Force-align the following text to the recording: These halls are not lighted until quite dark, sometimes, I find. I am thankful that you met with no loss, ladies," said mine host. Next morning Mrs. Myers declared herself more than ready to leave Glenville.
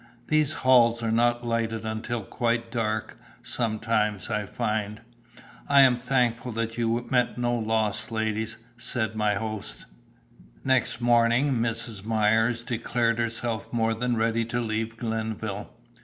These 0.29 0.53
halls 0.65 1.03
are 1.03 1.11
not 1.11 1.45
lighted 1.45 1.85
until 1.85 2.23
quite 2.23 2.71
dark, 2.71 3.19
sometimes, 3.43 4.31
I 4.31 4.47
find. 4.47 5.01
I 5.69 5.81
am 5.81 5.95
thankful 5.95 6.51
that 6.53 6.75
you 6.75 7.05
met 7.11 7.27
with 7.29 7.37
no 7.37 7.53
loss, 7.53 8.09
ladies," 8.09 8.57
said 8.79 9.15
mine 9.15 9.37
host. 9.37 9.85
Next 10.63 11.01
morning 11.01 11.53
Mrs. 11.53 12.03
Myers 12.03 12.63
declared 12.63 13.19
herself 13.19 13.71
more 13.71 13.93
than 13.93 14.17
ready 14.17 14.43
to 14.45 14.59
leave 14.59 14.97
Glenville. 14.97 15.71